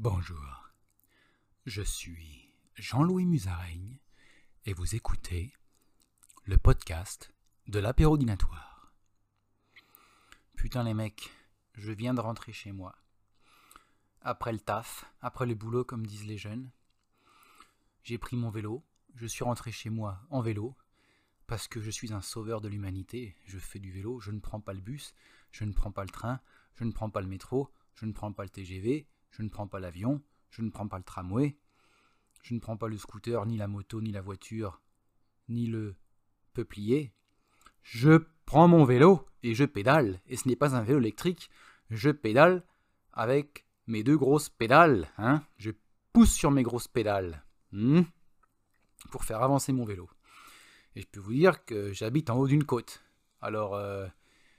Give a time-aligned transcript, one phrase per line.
[0.00, 0.70] Bonjour,
[1.66, 3.98] je suis Jean-Louis Musaraigne
[4.64, 5.52] et vous écoutez
[6.44, 7.34] le podcast
[7.66, 8.92] de l'apérodinatoire.
[10.54, 11.32] Putain les mecs,
[11.74, 12.94] je viens de rentrer chez moi.
[14.22, 16.70] Après le taf, après le boulot comme disent les jeunes,
[18.04, 18.84] j'ai pris mon vélo,
[19.16, 20.76] je suis rentré chez moi en vélo,
[21.48, 24.60] parce que je suis un sauveur de l'humanité, je fais du vélo, je ne prends
[24.60, 25.12] pas le bus,
[25.50, 26.40] je ne prends pas le train,
[26.76, 29.66] je ne prends pas le métro, je ne prends pas le TGV, je ne prends
[29.66, 31.56] pas l'avion, je ne prends pas le tramway,
[32.42, 34.80] je ne prends pas le scooter, ni la moto, ni la voiture,
[35.48, 35.94] ni le
[36.54, 37.12] peuplier.
[37.82, 40.20] Je prends mon vélo et je pédale.
[40.26, 41.50] Et ce n'est pas un vélo électrique,
[41.90, 42.64] je pédale
[43.12, 45.08] avec mes deux grosses pédales.
[45.18, 45.70] Hein je
[46.12, 48.02] pousse sur mes grosses pédales hmm,
[49.10, 50.08] pour faire avancer mon vélo.
[50.96, 53.02] Et je peux vous dire que j'habite en haut d'une côte.
[53.40, 54.06] Alors, euh,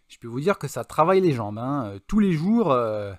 [0.08, 1.58] je peux vous dire que ça travaille les jambes.
[1.58, 2.00] Hein.
[2.08, 3.14] Tous les jours, euh,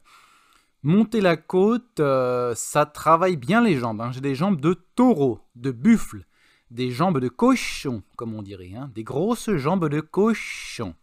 [0.83, 4.01] Monter la côte, euh, ça travaille bien les jambes.
[4.01, 4.13] Hein.
[4.13, 6.25] J'ai des jambes de taureau, de buffle,
[6.71, 8.73] des jambes de cochon, comme on dirait.
[8.75, 8.91] Hein.
[8.95, 10.95] Des grosses jambes de cochon.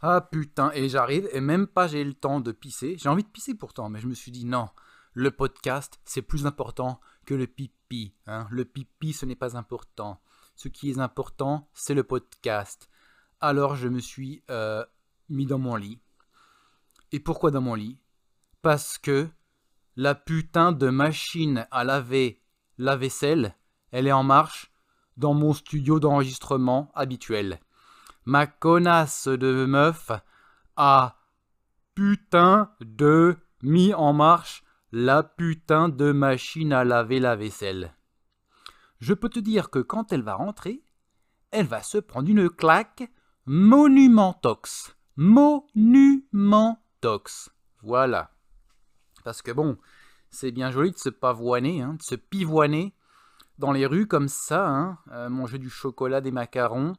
[0.00, 2.96] Ah putain, et j'arrive, et même pas j'ai le temps de pisser.
[2.98, 4.68] J'ai envie de pisser pourtant, mais je me suis dit non,
[5.12, 8.12] le podcast, c'est plus important que le pipi.
[8.26, 8.48] Hein.
[8.50, 10.20] Le pipi, ce n'est pas important.
[10.56, 12.90] Ce qui est important, c'est le podcast.
[13.40, 14.84] Alors je me suis euh,
[15.28, 16.00] mis dans mon lit
[17.12, 17.98] et pourquoi dans mon lit?
[18.62, 19.28] Parce que
[19.96, 22.42] la putain de machine à laver
[22.78, 23.56] la vaisselle,
[23.90, 24.72] elle est en marche
[25.16, 27.60] dans mon studio d'enregistrement habituel.
[28.24, 30.10] Ma connasse de meuf
[30.76, 31.18] a
[31.94, 37.94] putain de mis en marche la putain de machine à laver la vaisselle.
[39.00, 40.82] Je peux te dire que quand elle va rentrer,
[41.50, 43.10] elle va se prendre une claque
[43.46, 44.96] monumentox.
[45.16, 46.81] Monument
[47.82, 48.30] voilà.
[49.24, 49.78] Parce que bon,
[50.30, 52.94] c'est bien joli de se pavoiner, hein, de se pivoiner
[53.58, 56.94] dans les rues comme ça, hein, euh, manger du chocolat, des macarons,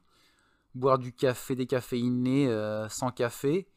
[0.75, 3.67] boire du café décaféiné euh, sans café.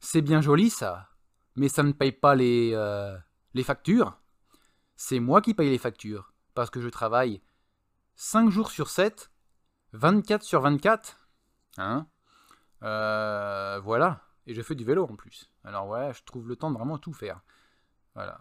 [0.00, 1.08] C'est bien joli ça,
[1.56, 3.16] mais ça ne paye pas les, euh,
[3.62, 4.18] factures.
[4.96, 7.40] C'est moi qui paye les factures, parce que je travaille
[8.16, 9.30] 5 jours sur 7,
[9.92, 11.18] 24 sur 24.
[11.78, 12.06] Hein
[12.80, 14.20] voilà.
[14.46, 15.50] Et je fais du vélo en plus.
[15.64, 17.40] Alors ouais, je trouve le temps de vraiment tout faire.
[18.14, 18.40] Voilà.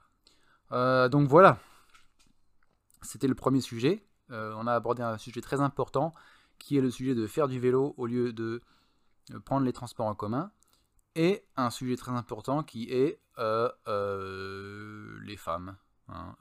[0.71, 1.59] Euh, donc voilà.
[3.01, 4.05] C'était le premier sujet.
[4.31, 6.13] Euh, on a abordé un sujet très important
[6.59, 8.61] qui est le sujet de faire du vélo au lieu de
[9.31, 10.51] euh, prendre les transports en commun.
[11.15, 15.77] Et un sujet très important qui est les femmes
[16.07, 16.35] hein,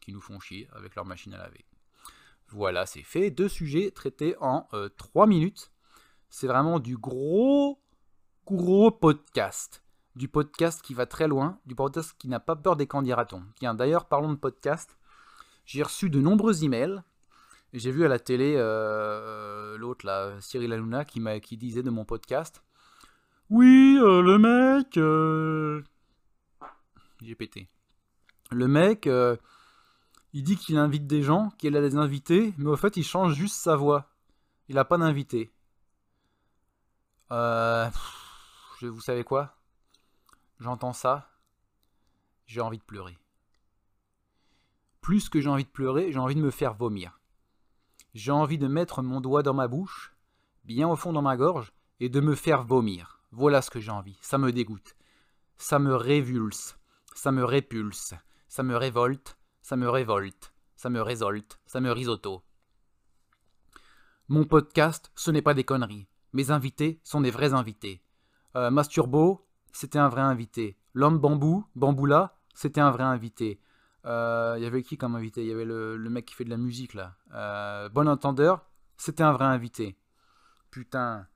[0.00, 1.64] qui nous font chier avec leur machine à laver.
[2.48, 3.30] Voilà, c'est fait.
[3.30, 5.70] Deux sujets traités en 3 minutes.
[6.28, 7.80] C'est vraiment du gros
[8.54, 9.82] gros podcast.
[10.14, 13.42] Du podcast qui va très loin, du podcast qui n'a pas peur des candidatons.
[13.56, 14.96] Tiens, d'ailleurs, parlons de podcast.
[15.64, 17.02] J'ai reçu de nombreux emails.
[17.72, 22.04] J'ai vu à la télé euh, l'autre, là, Cyril Hanouna, qui, qui disait de mon
[22.04, 22.62] podcast
[23.50, 24.96] Oui, euh, le mec.
[24.96, 25.82] Euh,
[27.20, 27.68] j'ai pété.
[28.52, 29.08] Le mec,
[30.32, 33.34] il dit qu'il invite des gens, qu'il a des invités, mais au fait, il change
[33.34, 34.08] juste sa voix.
[34.68, 35.50] Il n'a pas d'invité.
[37.32, 37.90] Euh
[38.84, 39.56] vous savez quoi?
[40.60, 41.30] J'entends ça,
[42.46, 43.18] j'ai envie de pleurer.
[45.00, 47.20] Plus que j'ai envie de pleurer, j'ai envie de me faire vomir.
[48.14, 50.14] J'ai envie de mettre mon doigt dans ma bouche,
[50.64, 53.20] bien au fond dans ma gorge, et de me faire vomir.
[53.30, 54.18] Voilà ce que j'ai envie.
[54.20, 54.96] Ça me dégoûte.
[55.58, 56.76] Ça me révulse.
[57.14, 58.14] Ça me répulse.
[58.48, 59.38] Ça me révolte.
[59.62, 60.54] Ça me révolte.
[60.76, 61.60] Ça me résolte.
[61.66, 62.42] Ça me risotto.
[64.28, 66.08] Mon podcast, ce n'est pas des conneries.
[66.32, 68.02] Mes invités sont des vrais invités.
[68.56, 70.78] Euh, Masturbo, c'était un vrai invité.
[70.94, 73.60] L'homme bambou, Bamboula, c'était un vrai invité.
[74.06, 75.42] Euh, il y avait qui comme invité?
[75.42, 77.16] Il y avait le, mec qui fait de la musique là.
[77.34, 78.64] Euh, bon entendeur,
[78.96, 79.98] c'était un vrai invité.
[80.70, 81.26] Putain.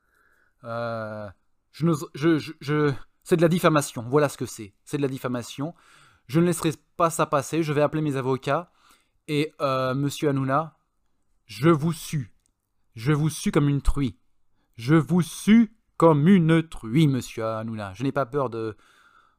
[0.63, 2.93] je, je, je,
[3.23, 4.03] c'est de la diffamation.
[4.09, 4.73] Voilà ce que c'est.
[4.85, 5.75] C'est de la diffamation.
[6.27, 7.63] Je ne laisserai pas ça passer.
[7.63, 8.73] Je vais appeler mes avocats.
[9.29, 10.79] Et monsieur Hanouna,
[11.45, 12.33] je vous sue.
[12.95, 14.19] Je vous sue comme une truie.
[14.77, 17.93] Je vous sue comme une truie, monsieur Hanouna.
[17.93, 18.75] Je n'ai pas peur de.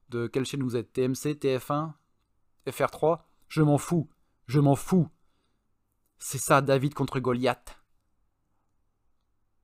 [0.10, 1.94] De quelle chaîne vous êtes TMC, TF1,
[2.68, 4.08] FR3 Je m'en fous.
[4.46, 5.10] Je m'en fous.
[6.20, 7.82] C'est ça, David contre Goliath.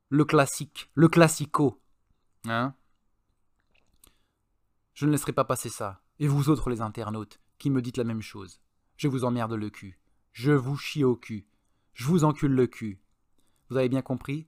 [0.10, 0.90] Le classique.
[0.96, 1.80] Le classico.
[2.46, 2.74] Hein?
[4.96, 6.02] Je ne laisserai pas passer ça.
[6.18, 8.60] Et vous autres, les internautes, qui me dites la même chose.
[8.96, 10.00] Je vous emmerde le cul.
[10.32, 11.46] Je vous chie au cul.
[11.94, 13.00] Je vous encule le cul.
[13.70, 14.48] Vous avez bien compris?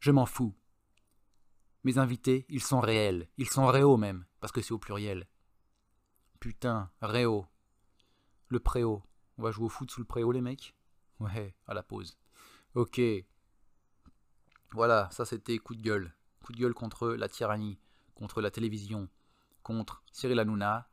[0.00, 0.54] Je m'en fous.
[1.84, 5.26] Mes invités, ils sont réels, ils sont réaux même, parce que c'est au pluriel.
[6.40, 6.90] Putain.
[7.00, 7.46] Réo.
[8.48, 9.02] Le préau.
[9.36, 10.74] On va jouer au foot sous le préau, les mecs?
[11.20, 12.18] Ouais, à la pause.
[12.74, 13.00] Ok.
[14.72, 16.14] Voilà, ça c'était coup de gueule.
[16.42, 17.78] Coup de gueule contre la tyrannie,
[18.14, 19.08] contre la télévision,
[19.62, 20.88] contre Cyril Hanouna,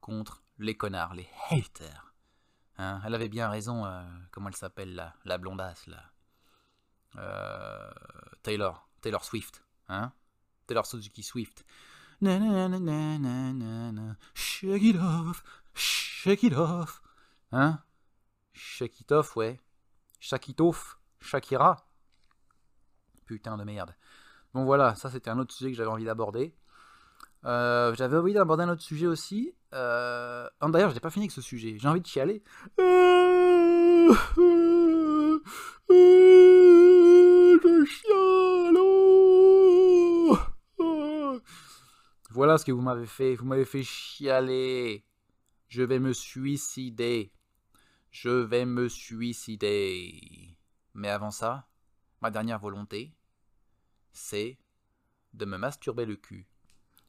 [0.00, 2.14] contre les connards, les haters.
[2.76, 6.12] Hein, elle avait bien raison, euh, comment elle s'appelle là, la blondasse là.
[7.16, 7.90] Euh,
[8.42, 10.12] Taylor, Taylor Swift, hein?
[10.68, 11.64] Taylor Suzuki Swift.
[12.20, 15.42] Na, na, na, na, na, na, Shake it off,
[15.74, 17.00] shake it off.
[17.52, 17.78] Hein?
[18.52, 19.58] Shake it off, ouais.
[20.20, 21.76] Shake it off, Shakira.
[23.26, 23.94] Putain de merde.
[24.52, 26.54] Bon voilà, ça c'était un autre sujet que j'avais envie d'aborder.
[27.44, 29.54] Euh, j'avais envie d'aborder un autre sujet aussi.
[29.74, 30.48] Euh...
[30.60, 31.76] Oh, D'ailleurs, je n'ai pas fini avec ce sujet.
[31.78, 32.42] J'ai envie de chialer.
[32.78, 34.57] Je
[42.38, 43.34] Voilà ce que vous m'avez fait.
[43.34, 45.04] Vous m'avez fait chialer.
[45.66, 47.32] Je vais me suicider.
[48.12, 50.56] Je vais me suicider.
[50.94, 51.66] Mais avant ça,
[52.20, 53.12] ma dernière volonté,
[54.12, 54.56] c'est
[55.34, 56.46] de me masturber le cul.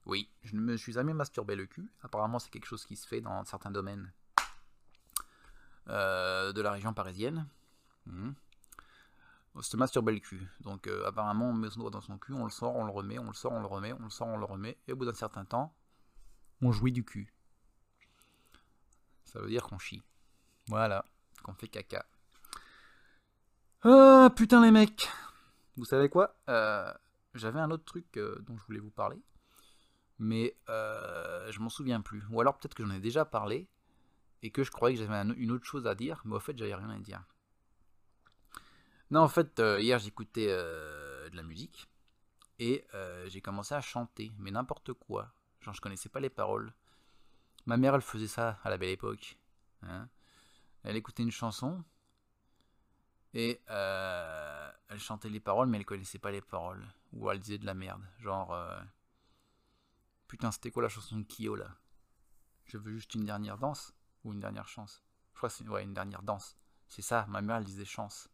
[0.07, 1.91] Oui, je ne me suis jamais masturbé le cul.
[2.01, 4.11] Apparemment, c'est quelque chose qui se fait dans certains domaines
[5.89, 7.47] euh, de la région parisienne.
[8.07, 8.31] Mmh.
[9.61, 10.47] Se masturber le cul.
[10.61, 12.91] Donc, euh, apparemment, on met son doigt dans son cul, on le sort, on le
[12.91, 14.77] remet, on le sort, on le remet, on le sort, on le remet.
[14.87, 15.75] Et au bout d'un certain temps,
[16.61, 17.33] on jouit du cul.
[19.25, 20.03] Ça veut dire qu'on chie.
[20.67, 21.05] Voilà,
[21.43, 22.05] qu'on fait caca.
[23.83, 25.09] Ah, putain, les mecs
[25.77, 26.35] Vous savez quoi?
[26.49, 26.93] Euh,
[27.33, 29.21] J'avais un autre truc dont je voulais vous parler
[30.19, 32.23] mais euh, je m'en souviens plus.
[32.29, 33.67] Ou alors peut-être que j'en ai déjà parlé
[34.43, 36.75] et que je croyais que j'avais une autre chose à dire, mais au fait j'avais
[36.75, 37.23] rien à dire.
[39.11, 41.89] Non, en fait, euh, hier j'écoutais euh, de la musique
[42.59, 42.85] et
[43.27, 45.31] j'ai commencé à chanter, mais n'importe quoi.
[45.61, 46.73] Genre je connaissais pas les paroles.
[47.65, 49.37] Ma mère elle faisait ça à la belle époque.
[49.83, 50.09] Hein.
[50.83, 51.83] Elle écoutait une chanson
[53.33, 56.85] et elle chantait les paroles, mais elle connaissait pas les paroles.
[57.13, 58.03] Ou elle disait de la merde.
[58.19, 58.53] Genre
[60.27, 61.75] Putain, c'était quoi la chanson de Kyo là?
[62.65, 65.01] Je veux juste une dernière danse Ou une dernière chance?
[65.47, 66.55] C'est ouais, une dernière danse.
[66.87, 68.29] C'est ça, ma mère elle disait chance.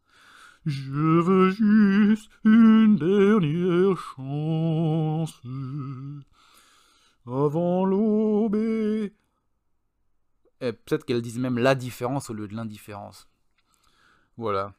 [0.65, 5.39] Je veux juste une dernière chance
[7.27, 8.55] avant l'aube.
[8.55, 9.13] Et,
[10.59, 13.29] peut-être qu'elle disait même la différence au lieu de l'indifférence.
[14.37, 14.73] Voilà.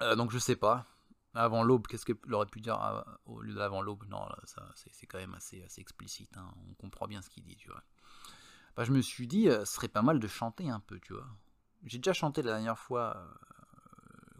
[0.00, 0.86] Euh, donc je sais pas.
[1.34, 4.04] Avant l'aube, qu'est-ce qu'elle aurait pu dire euh, au lieu d'avant l'aube?
[4.08, 6.34] Non, ça, c'est, quand même assez, assez explicite.
[6.38, 6.50] Hein.
[6.70, 7.82] On comprend bien ce qu'il dit, tu vois.
[8.74, 11.12] Bah, je me suis dit, euh, ce serait pas mal de chanter un peu, tu
[11.12, 11.26] vois.
[11.84, 13.28] J'ai déjà chanté la dernière fois,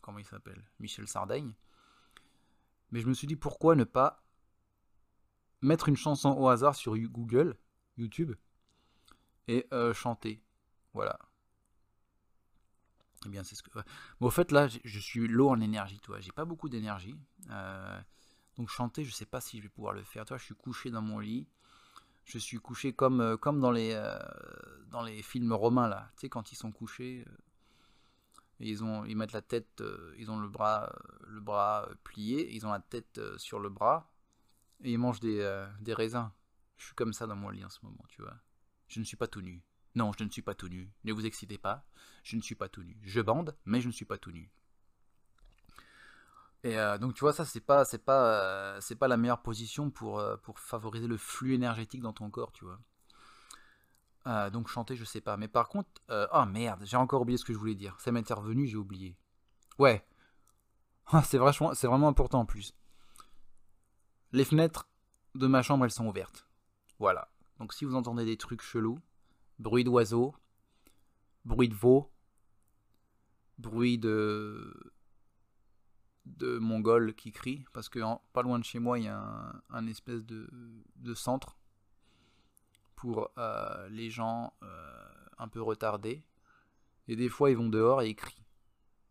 [0.08, 1.52] comment il s'appelle Michel Sardaigne.
[2.92, 4.24] Mais je me suis dit, pourquoi ne pas
[5.60, 7.58] mettre une chanson au hasard sur Google,
[7.98, 8.34] YouTube,
[9.48, 10.42] et chanter
[10.94, 11.18] Voilà.
[13.26, 13.68] Eh bien, c'est ce que.
[14.18, 16.20] Bon, au fait, là, je suis low en énergie, toi.
[16.20, 17.14] J'ai pas beaucoup d'énergie.
[17.50, 18.00] Euh,
[18.56, 20.24] donc, chanter, je sais pas si je vais pouvoir le faire.
[20.24, 21.46] Toi, je suis couché dans mon lit.
[22.24, 24.18] Je suis couché comme, euh, dans, les, euh,
[24.90, 26.10] dans les films romains, là.
[26.14, 27.26] Tu sais, quand ils sont couchés,
[28.60, 29.82] ils, ont, ils mettent la tête,
[30.18, 30.92] ils ont le bras,
[31.26, 34.10] le bras plié, ils ont la tête sur le bras,
[34.82, 36.30] et ils mangent des, des raisins.
[36.76, 38.36] Je suis comme ça dans mon lit en ce moment, tu vois.
[38.88, 39.62] Je ne suis pas tout nu.
[39.94, 40.90] Non, je ne suis pas tout nu.
[41.04, 41.84] Ne vous excitez pas.
[42.22, 42.96] Je ne suis pas tout nu.
[43.02, 44.50] Je bande, mais je ne suis pas tout nu.
[46.64, 49.42] Et euh, donc tu vois ça c'est pas c'est pas euh, c'est pas la meilleure
[49.42, 52.80] position pour euh, pour favoriser le flux énergétique dans ton corps tu vois.
[54.50, 57.52] Donc chanter je sais pas mais par contre oh merde j'ai encore oublié ce que
[57.52, 59.16] je voulais dire ça m'est intervenu j'ai oublié.
[59.78, 60.06] Ouais
[61.06, 62.74] ah, c'est vachement c'est vraiment important en plus.
[64.32, 64.88] Les fenêtres
[65.34, 66.46] de ma chambre elles sont ouvertes.
[66.98, 69.00] Voilà donc si vous entendez des trucs chelous
[69.58, 70.34] bruit d'oiseaux,
[71.44, 72.10] bruit de veau,
[73.58, 74.92] bruit de
[76.26, 78.00] de mongols qui crient, parce que
[78.32, 80.46] pas loin de chez moi, il y a un, espèce de,
[80.96, 81.56] de, centre
[82.98, 86.24] pour euh, les gens euh, un peu retardés.
[87.06, 88.44] Et des fois, ils vont dehors et ils crient.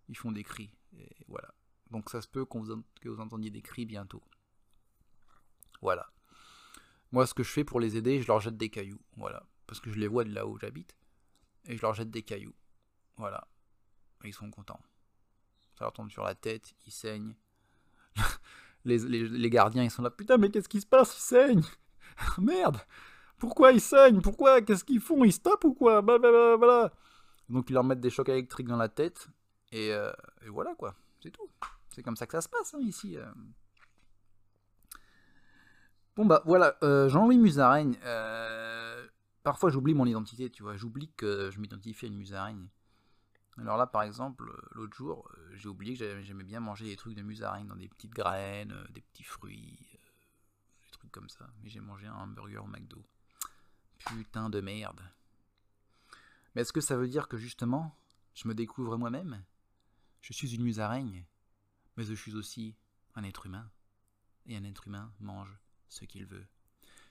[0.10, 0.72] Ils font des cris.
[0.98, 1.54] Et voilà.
[1.90, 4.22] Donc ça se peut que vous entendiez des cris bientôt.
[5.82, 6.10] Voilà.
[7.12, 9.02] Moi, ce que je fais pour les aider, je leur jette des cailloux.
[9.16, 10.96] Voilà parce que je les vois de là où j'habite,
[11.66, 12.56] et je leur jette des cailloux.
[13.18, 13.48] Voilà.
[14.24, 14.82] ils sont contents.
[15.78, 17.36] Ça leur tombe sur la tête, ils saignent.
[18.86, 21.16] les, gardiens, ils sont là, putain, mais qu'est-ce qui se passe?
[21.18, 21.66] Ils saignent
[22.40, 22.80] Merde
[23.38, 24.22] Pourquoi ils saignent?
[24.22, 24.62] Pourquoi?
[24.62, 25.24] Qu'est-ce qu'ils font?
[25.24, 26.02] Ils stoppent ou quoi?
[26.02, 26.18] Bah,
[27.50, 29.28] Donc ils leur mettent des chocs électriques dans la tête,
[29.72, 30.12] et, euh,
[30.48, 31.50] voilà quoi, c'est tout.
[31.90, 33.18] C'est comme ça que ça se passe hein, ici.
[33.18, 33.26] Euh.
[36.16, 37.98] Bon bah voilà, euh, Jean-Louis Musaraigne,
[39.44, 40.76] parfois j'oublie mon identité, tu vois.
[40.76, 42.68] J'oublie que je m'identifie à une musaraigne.
[43.60, 47.16] Alors là, par exemple, l'autre jour, euh, j'ai oublié que j'aimais bien manger des trucs
[47.16, 49.98] de musaraigne dans des petites graines, euh, des petits fruits, euh,
[50.86, 51.48] des trucs comme ça.
[51.64, 53.04] Mais j'ai mangé un hamburger au McDo.
[54.00, 55.02] Putain de merde.
[56.54, 57.98] Mais est-ce que ça veut dire que justement,
[58.34, 59.44] je me découvre moi-même?
[60.22, 61.26] Je suis une musaraigne,
[61.96, 62.76] mais je suis aussi
[63.16, 63.70] un être humain.
[64.46, 65.58] Et un être humain mange
[65.90, 66.48] ce qu'il veut.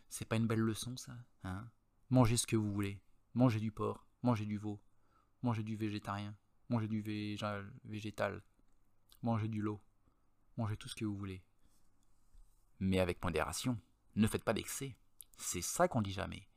[0.08, 1.68] C'est pas une belle leçon, ça hein?
[2.10, 3.00] Mangez ce que vous voulez.
[3.34, 4.80] Mangez du porc, mangez du veau,
[5.42, 6.34] mangez du végétarien,
[6.70, 7.02] mangez du
[7.84, 8.42] végétal,
[9.22, 9.80] mangez du lot,
[10.56, 11.42] mangez tout ce que vous voulez.
[12.80, 13.78] Mais avec modération.
[14.14, 14.96] Ne faites pas d'excès.
[15.36, 16.48] C'est ça qu'on dit jamais.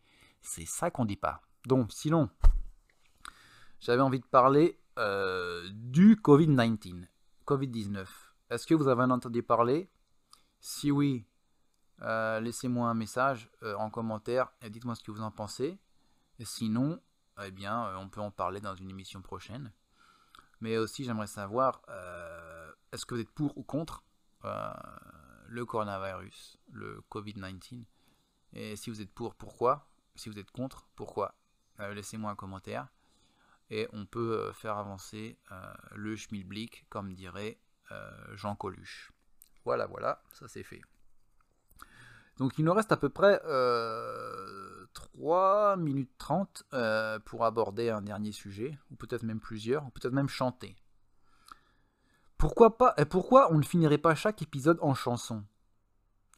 [0.41, 1.41] C'est ça qu'on dit pas.
[1.65, 2.29] Donc, sinon,
[3.79, 7.05] j'avais envie de parler euh, du Covid-19.
[7.45, 8.05] Covid-19.
[8.49, 9.89] Est-ce que vous avez entendu parler?
[10.59, 11.25] Si oui,
[12.01, 15.79] euh, laissez-moi un message euh, en commentaire et dites-moi ce que vous en pensez.
[16.39, 17.01] Et sinon,
[17.43, 19.71] eh bien, on peut en parler dans une émission prochaine.
[20.61, 21.81] Mais aussi, j'aimerais savoir,
[22.91, 24.03] est-ce que vous êtes pour ou contre
[25.47, 27.85] le coronavirus, le Covid-19
[28.53, 29.88] Et si vous êtes pour, pourquoi?
[30.19, 31.35] Si vous êtes contre, pourquoi?
[31.79, 32.87] Laissez-moi un commentaire.
[33.69, 35.37] Et on peut faire avancer
[35.95, 37.59] le schmilblick, comme dirait
[38.33, 39.11] Jean Coluche.
[39.65, 40.81] Voilà, voilà, ça c'est fait.
[42.39, 44.87] Donc il nous reste à peu près 3 euh,
[45.77, 50.29] minutes 30 euh, pour aborder un dernier sujet, ou peut-être même plusieurs, ou peut-être même
[50.29, 50.77] chanter.
[52.37, 55.43] Pourquoi pas et pourquoi on ne finirait pas chaque épisode en chanson?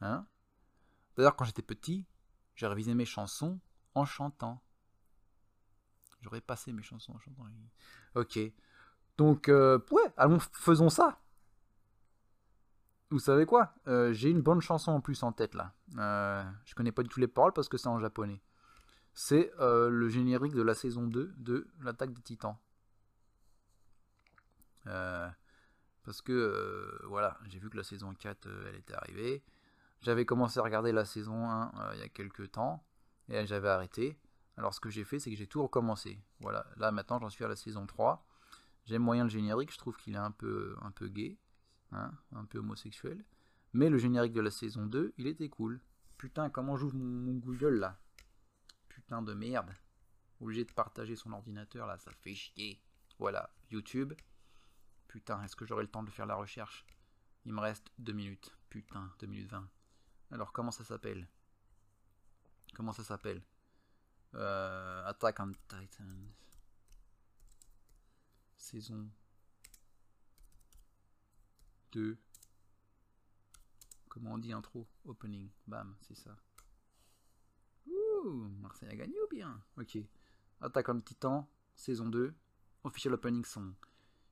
[0.02, 0.26] Hein?
[1.16, 2.08] D'ailleurs, quand j'étais petit,
[2.56, 3.60] j'ai révisé mes chansons
[3.96, 4.62] en chantant.
[6.22, 7.44] J'aurais passé mes chansons en chantant.
[8.16, 8.40] Ok.
[9.18, 11.20] Donc, euh, ouais, allons, faisons ça.
[13.10, 13.74] Vous savez quoi?
[13.88, 15.74] Euh, J'ai une bonne chanson en plus en tête là.
[15.98, 18.42] Euh, je connais pas du tout les paroles parce que c'est en japonais.
[19.14, 22.56] C'est le générique de la saison 2 de l'attaque des titans.
[24.86, 29.44] parce que voilà, j'ai vu que la saison 4 elle était arrivée.
[30.02, 32.82] J'avais commencé à regarder la saison 1 il y a quelques temps
[33.30, 34.18] et j'avais arrêté.
[34.58, 36.22] Alors ce que j'ai fait c'est que j'ai tout recommencé.
[36.40, 38.26] Voilà, là maintenant j'en suis à la saison 3.
[38.86, 41.38] J'aime moyen le générique, je trouve qu'il est un peu, un peu gay.
[41.94, 43.24] Hein, un peu homosexuel.
[43.74, 45.82] Mais le générique de la saison 2, il était cool.
[46.18, 48.00] Putain, comment j'ouvre mon, Google là?
[48.88, 49.74] Putain de merde.
[50.40, 52.82] Obligé de partager son ordinateur là, ça fait chier.
[53.20, 54.14] Voilà, YouTube.
[55.08, 56.86] Putain, est-ce que j'aurai le temps de faire la recherche?
[57.46, 58.56] Il me reste 2 minutes.
[58.70, 59.70] Putain, 2 minutes 20.
[60.32, 61.28] Alors, comment ça s'appelle?
[62.82, 63.44] Comment ça s'appelle
[64.34, 66.34] euh, Attack on Titans.
[68.58, 69.08] Saison
[71.92, 72.18] 2.
[74.10, 74.88] Comment on dit intro?
[75.06, 75.48] Opening.
[75.68, 76.36] Bam, c'est ça.
[77.86, 79.62] Ouh, Marseille a gagné ou bien?
[79.78, 80.00] Ok.
[80.60, 82.34] Attaque on Titan, saison 2.
[82.84, 83.76] Official opening song.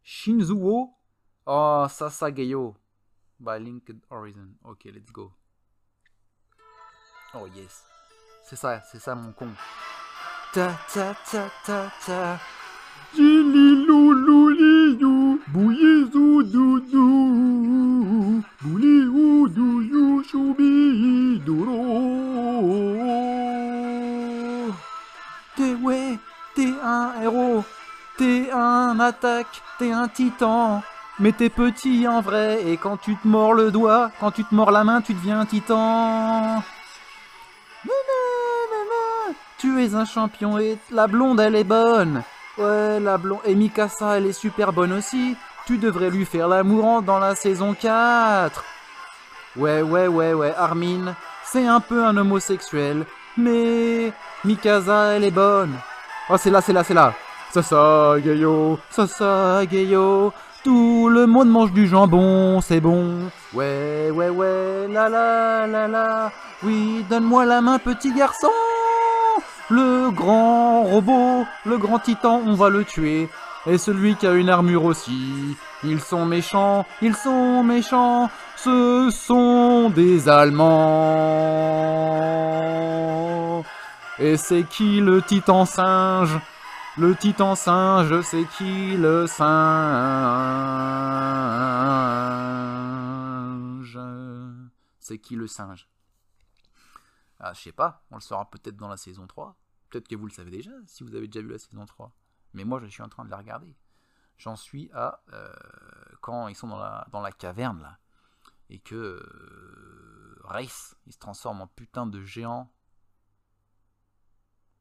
[0.01, 0.95] Shinzuo
[1.45, 2.75] Oh, Sasageyo.
[3.39, 4.55] By Linked Horizon.
[4.63, 5.35] Ok, let's go.
[7.35, 7.85] Oh yes.
[8.49, 9.45] C'est ça, c'est ça mon con.
[10.53, 12.39] Ta ta ta ta ta.
[13.15, 13.21] T'es
[25.75, 26.17] ouais,
[26.55, 27.63] t'es un héros,
[28.17, 30.81] t'es un attaque, t'es un titan.
[31.19, 34.55] Mais t'es petit en vrai, et quand tu te mords le doigt, quand tu te
[34.55, 36.63] mords la main, tu deviens un titan.
[39.59, 42.23] Tu es un champion et la blonde elle est bonne.
[42.57, 43.41] Ouais, la blonde.
[43.45, 45.35] Et Mikasa elle est super bonne aussi.
[45.65, 48.63] Tu devrais lui faire l'amour dans la saison 4.
[49.57, 51.13] Ouais, ouais, ouais, ouais, Armin,
[51.43, 54.13] c'est un peu un homosexuel, mais
[54.45, 55.73] Mikasa, elle est bonne.
[56.29, 57.13] Oh, c'est là, c'est là, c'est là.
[57.51, 60.31] ça, Gayo, ça, Gayo.
[60.63, 63.29] Tout le monde mange du jambon, c'est bon.
[63.53, 66.31] Ouais, ouais, ouais, la la la la.
[66.63, 68.49] Oui, donne-moi la main, petit garçon.
[69.71, 73.29] Le grand robot, le grand titan, on va le tuer.
[73.67, 75.55] Et celui qui a une armure aussi.
[75.83, 80.73] Ils sont méchants, ils sont méchants, ce sont des Allemands.
[84.17, 86.39] Et c'est qui le titan singe?
[86.97, 89.47] Le titan singe, c'est qui le singe?
[94.99, 95.87] C'est qui le singe?
[97.39, 99.57] Ah, je sais pas, on le saura peut-être dans la saison 3.
[99.89, 102.13] Peut-être que vous le savez déjà, si vous avez déjà vu la saison 3.
[102.53, 103.75] Mais moi, je suis en train de la regarder.
[104.37, 105.53] J'en suis à euh,
[106.21, 107.99] quand ils sont dans la, dans la caverne là.
[108.69, 112.71] Et que euh, Race, il se transforme en putain de géant.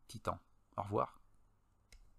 [0.07, 0.39] Titan.
[0.77, 1.18] Au revoir.